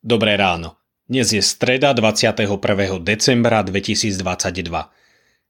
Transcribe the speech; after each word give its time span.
Dobré 0.00 0.32
ráno. 0.32 0.80
Dnes 1.04 1.28
je 1.28 1.44
streda 1.44 1.92
21. 1.92 2.56
decembra 3.04 3.60
2022. 3.60 4.24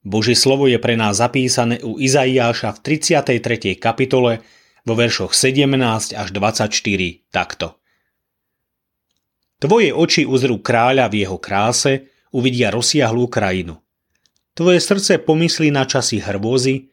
Božie 0.03 0.35
slovo 0.35 0.67
je 0.67 0.75
pre 0.83 0.99
nás 0.99 1.23
zapísané 1.23 1.79
u 1.87 2.03
Izaiáša 2.03 2.75
v 2.75 2.99
33. 2.99 3.79
kapitole 3.79 4.43
vo 4.83 4.99
veršoch 4.99 5.39
17 5.39 6.19
až 6.19 6.29
24 6.35 6.67
takto. 7.31 7.79
Tvoje 9.63 9.95
oči 9.95 10.27
uzrú 10.27 10.59
kráľa 10.59 11.07
v 11.15 11.23
jeho 11.23 11.39
kráse, 11.39 12.11
uvidia 12.35 12.75
rozsiahlú 12.75 13.31
krajinu. 13.31 13.79
Tvoje 14.59 14.83
srdce 14.83 15.23
pomyslí 15.23 15.71
na 15.71 15.87
časy 15.87 16.19
hrôzy. 16.19 16.91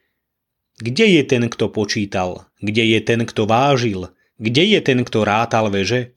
Kde 0.78 1.10
je 1.10 1.24
ten, 1.26 1.50
kto 1.50 1.74
počítal? 1.74 2.54
Kde 2.62 2.86
je 2.86 3.00
ten, 3.02 3.26
kto 3.26 3.50
vážil? 3.50 4.14
Kde 4.38 4.78
je 4.78 4.80
ten, 4.86 5.02
kto 5.02 5.26
rátal 5.26 5.74
veže? 5.74 6.17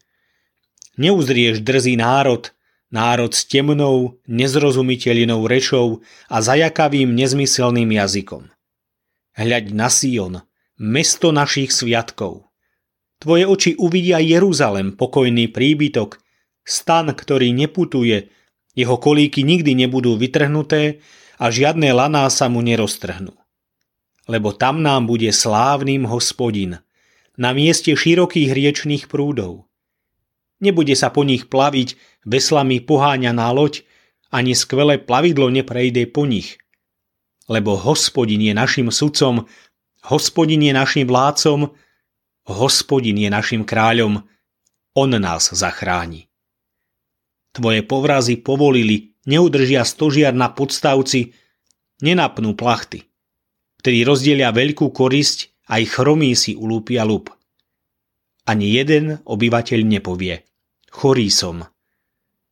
Neuzrieš 0.99 1.63
drzý 1.63 1.95
národ, 1.95 2.51
národ 2.91 3.31
s 3.31 3.47
temnou, 3.47 4.19
nezrozumiteľnou 4.27 5.47
rečou 5.47 6.03
a 6.27 6.43
zajakavým 6.43 7.15
nezmyselným 7.15 7.95
jazykom. 7.95 8.51
Hľaď 9.39 9.65
na 9.71 9.87
Sion, 9.87 10.35
mesto 10.75 11.31
našich 11.31 11.71
sviatkov. 11.71 12.51
Tvoje 13.23 13.47
oči 13.47 13.71
uvidia 13.79 14.19
Jeruzalem, 14.19 14.99
pokojný 14.99 15.47
príbytok, 15.53 16.19
stan, 16.67 17.15
ktorý 17.15 17.55
neputuje, 17.55 18.33
jeho 18.75 18.97
kolíky 18.99 19.47
nikdy 19.47 19.77
nebudú 19.77 20.19
vytrhnuté 20.19 21.05
a 21.39 21.53
žiadne 21.53 21.95
laná 21.95 22.27
sa 22.33 22.51
mu 22.51 22.65
neroztrhnú. 22.65 23.37
Lebo 24.27 24.51
tam 24.55 24.83
nám 24.83 25.07
bude 25.07 25.31
slávnym 25.31 26.07
hospodin, 26.11 26.83
na 27.39 27.55
mieste 27.55 27.95
širokých 27.95 28.51
riečných 28.51 29.05
prúdov– 29.07 29.65
Nebude 30.61 30.93
sa 30.93 31.09
po 31.09 31.25
nich 31.25 31.49
plaviť 31.49 31.97
veslami 32.29 32.85
poháňaná 32.85 33.49
loď, 33.49 33.81
ani 34.29 34.53
skvelé 34.53 35.01
plavidlo 35.01 35.49
neprejde 35.49 36.05
po 36.13 36.29
nich. 36.29 36.61
Lebo 37.49 37.75
hospodin 37.75 38.45
je 38.45 38.53
našim 38.53 38.93
sudcom, 38.93 39.49
hospodin 40.07 40.63
je 40.63 40.71
našim 40.77 41.09
vládcom, 41.09 41.73
hospodin 42.47 43.17
je 43.17 43.33
našim 43.33 43.65
kráľom, 43.65 44.23
on 44.95 45.11
nás 45.17 45.51
zachráni. 45.51 46.29
Tvoje 47.51 47.83
povrazy 47.83 48.39
povolili, 48.39 49.17
neudržia 49.27 49.83
stožiar 49.83 50.37
na 50.37 50.53
podstavci, 50.53 51.35
nenapnú 52.05 52.55
plachty. 52.55 53.03
Vtedy 53.83 54.05
rozdielia 54.07 54.53
veľkú 54.53 54.93
korisť, 54.93 55.67
aj 55.73 55.83
chromí 55.89 56.37
si 56.37 56.55
ulúpia 56.55 57.03
lup. 57.03 57.33
Ani 58.47 58.77
jeden 58.77 59.19
obyvateľ 59.25 59.81
nepovie– 59.83 60.37
chorý 60.91 61.31
som. 61.31 61.65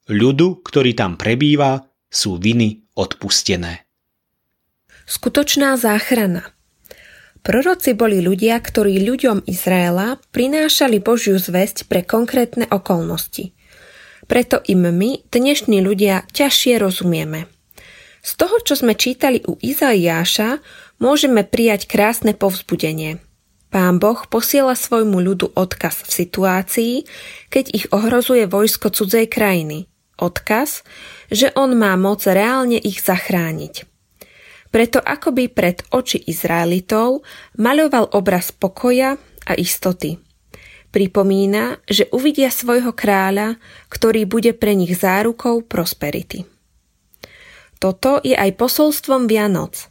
Ľudu, 0.09 0.65
ktorý 0.65 0.97
tam 0.97 1.21
prebýva, 1.21 1.85
sú 2.09 2.41
viny 2.41 2.89
odpustené. 2.97 3.85
Skutočná 5.05 5.77
záchrana 5.77 6.57
Proroci 7.45 7.95
boli 7.95 8.19
ľudia, 8.19 8.59
ktorí 8.59 8.99
ľuďom 9.05 9.47
Izraela 9.47 10.19
prinášali 10.35 10.99
Božiu 10.99 11.39
zväzť 11.39 11.87
pre 11.87 12.03
konkrétne 12.03 12.67
okolnosti. 12.69 13.55
Preto 14.29 14.61
im 14.69 14.85
my, 14.85 15.25
dnešní 15.33 15.81
ľudia, 15.81 16.29
ťažšie 16.35 16.83
rozumieme. 16.83 17.49
Z 18.21 18.31
toho, 18.37 18.61
čo 18.61 18.77
sme 18.77 18.99
čítali 18.99 19.41
u 19.47 19.57
Izaiáša, 19.57 20.61
môžeme 21.01 21.47
prijať 21.47 21.89
krásne 21.89 22.35
povzbudenie– 22.35 23.23
Pán 23.69 24.01
Boh 24.01 24.17
posiela 24.33 24.73
svojmu 24.73 25.21
ľudu 25.21 25.53
odkaz 25.53 26.09
v 26.09 26.11
situácii, 26.25 26.95
keď 27.53 27.65
ich 27.77 27.87
ohrozuje 27.93 28.49
vojsko 28.49 28.89
cudzej 28.89 29.29
krajiny. 29.29 29.93
Odkaz, 30.17 30.89
že 31.29 31.53
on 31.53 31.77
má 31.77 31.93
moc 32.01 32.25
reálne 32.25 32.81
ich 32.81 33.05
zachrániť. 33.05 33.85
Preto 34.73 35.01
akoby 35.01 35.53
pred 35.53 35.85
oči 35.93 36.17
Izraelitov 36.29 37.25
maľoval 37.61 38.17
obraz 38.17 38.53
pokoja 38.57 39.21
a 39.45 39.53
istoty. 39.57 40.17
Pripomína, 40.89 41.85
že 41.85 42.09
uvidia 42.09 42.49
svojho 42.49 42.97
kráľa, 42.97 43.61
ktorý 43.93 44.25
bude 44.25 44.57
pre 44.57 44.73
nich 44.73 44.97
zárukou 44.97 45.61
prosperity. 45.61 46.49
Toto 47.77 48.25
je 48.25 48.33
aj 48.33 48.57
posolstvom 48.57 49.29
Vianoc– 49.29 49.77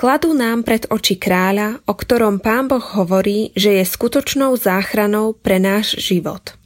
kladú 0.00 0.32
nám 0.32 0.64
pred 0.64 0.88
oči 0.88 1.20
kráľa, 1.20 1.84
o 1.84 1.92
ktorom 1.92 2.40
pán 2.40 2.72
Boh 2.72 2.80
hovorí, 2.80 3.52
že 3.52 3.76
je 3.76 3.84
skutočnou 3.84 4.56
záchranou 4.56 5.36
pre 5.36 5.60
náš 5.60 6.00
život. 6.00 6.56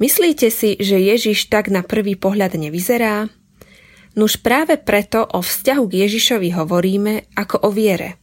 Myslíte 0.00 0.48
si, 0.48 0.80
že 0.80 0.96
Ježiš 0.96 1.52
tak 1.52 1.68
na 1.68 1.84
prvý 1.84 2.16
pohľad 2.16 2.56
nevyzerá? 2.56 3.28
Nuž 4.16 4.40
práve 4.40 4.80
preto 4.80 5.20
o 5.20 5.44
vzťahu 5.44 5.84
k 5.84 6.08
Ježišovi 6.08 6.56
hovoríme 6.56 7.28
ako 7.36 7.60
o 7.60 7.68
viere. 7.68 8.16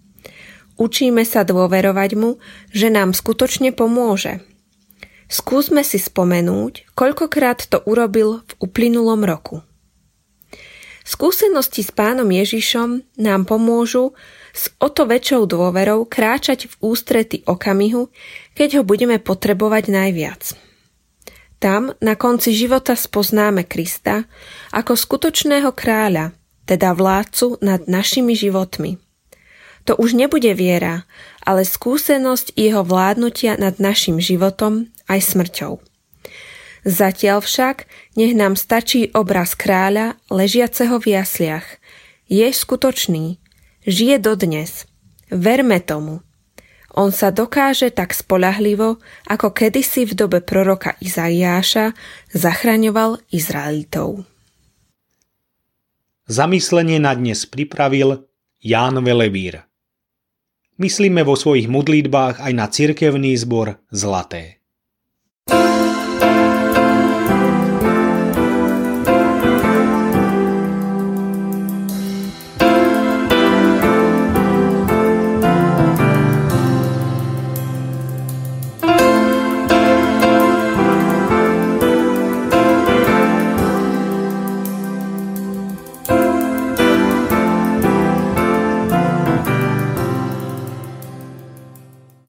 Učíme 0.82 1.22
sa 1.22 1.46
dôverovať 1.46 2.18
mu, 2.18 2.42
že 2.74 2.90
nám 2.90 3.14
skutočne 3.14 3.70
pomôže. 3.70 4.42
Skúsme 5.30 5.86
si 5.86 6.02
spomenúť, 6.02 6.90
koľkokrát 6.98 7.70
to 7.70 7.86
urobil 7.86 8.42
v 8.50 8.52
uplynulom 8.66 9.22
roku. 9.22 9.67
Skúsenosti 11.08 11.88
s 11.88 11.92
pánom 11.96 12.28
Ježišom 12.28 13.00
nám 13.16 13.48
pomôžu 13.48 14.12
s 14.52 14.76
o 14.76 14.92
to 14.92 15.08
väčšou 15.08 15.48
dôverou 15.48 16.04
kráčať 16.04 16.68
v 16.68 16.74
ústrety 16.84 17.48
okamihu, 17.48 18.12
keď 18.52 18.82
ho 18.82 18.84
budeme 18.84 19.16
potrebovať 19.16 19.88
najviac. 19.88 20.60
Tam 21.64 21.96
na 22.04 22.20
konci 22.20 22.52
života 22.52 22.92
spoznáme 23.00 23.64
Krista 23.64 24.28
ako 24.76 25.00
skutočného 25.00 25.72
kráľa, 25.72 26.36
teda 26.68 26.92
vládcu 26.92 27.64
nad 27.64 27.88
našimi 27.88 28.36
životmi. 28.36 29.00
To 29.88 29.96
už 29.96 30.12
nebude 30.12 30.52
viera, 30.52 31.08
ale 31.48 31.64
skúsenosť 31.64 32.52
jeho 32.60 32.84
vládnutia 32.84 33.56
nad 33.56 33.80
našim 33.80 34.20
životom 34.20 34.92
aj 35.08 35.24
smrťou. 35.24 35.87
Zatiaľ 36.86 37.42
však 37.42 37.90
nech 38.20 38.38
nám 38.38 38.60
stačí 38.60 39.10
obraz 39.16 39.58
kráľa 39.58 40.20
ležiaceho 40.30 41.02
v 41.02 41.18
jasliach. 41.18 41.68
Je 42.28 42.46
skutočný. 42.52 43.40
Žije 43.88 44.20
dodnes. 44.20 44.84
Verme 45.32 45.80
tomu. 45.80 46.22
On 46.98 47.14
sa 47.14 47.30
dokáže 47.30 47.94
tak 47.94 48.12
spolahlivo, 48.12 48.98
ako 49.30 49.54
kedysi 49.54 50.10
v 50.10 50.18
dobe 50.18 50.42
proroka 50.42 50.98
Izaiáša 50.98 51.94
zachraňoval 52.34 53.22
Izraelitov. 53.30 54.26
Zamyslenie 56.28 56.98
na 57.00 57.14
dnes 57.16 57.48
pripravil 57.48 58.28
Ján 58.60 59.00
Velebír. 59.00 59.64
Myslíme 60.82 61.24
vo 61.24 61.40
svojich 61.40 61.70
modlitbách 61.70 62.44
aj 62.44 62.54
na 62.58 62.66
cirkevný 62.68 63.38
zbor 63.38 63.80
Zlaté. 63.94 64.60